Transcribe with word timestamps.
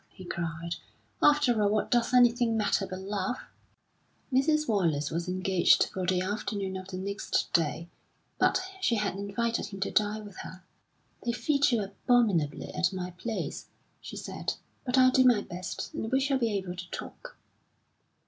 he 0.09 0.25
cried. 0.25 0.77
"After 1.21 1.61
all, 1.61 1.69
what 1.69 1.91
does 1.91 2.11
anything 2.11 2.57
matter 2.57 2.87
but 2.87 3.01
love?" 3.01 3.35
Mrs. 4.33 4.67
Wallace 4.67 5.11
was 5.11 5.27
engaged 5.29 5.91
for 5.93 6.07
the 6.07 6.21
afternoon 6.23 6.75
of 6.75 6.87
the 6.87 6.97
next 6.97 7.53
day, 7.53 7.87
but 8.39 8.59
she 8.81 8.95
had 8.95 9.13
invited 9.15 9.67
him 9.67 9.79
to 9.81 9.91
dine 9.91 10.25
with 10.25 10.37
her. 10.37 10.63
"They 11.23 11.33
feed 11.33 11.69
you 11.71 11.83
abominably 11.83 12.73
at 12.73 12.91
my 12.91 13.11
place," 13.11 13.67
she 14.01 14.17
said, 14.17 14.55
"but 14.87 14.97
I'll 14.97 15.11
do 15.11 15.23
my 15.23 15.41
best. 15.41 15.93
And 15.93 16.11
we 16.11 16.19
shall 16.19 16.39
be 16.39 16.51
able 16.51 16.75
to 16.75 16.89
talk." 16.89 17.37